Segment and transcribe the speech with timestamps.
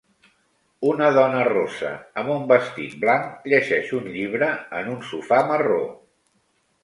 [0.91, 1.91] Una dona rossa
[2.21, 5.79] amb un vestit blanc llegeix un llibre en un sofà marró.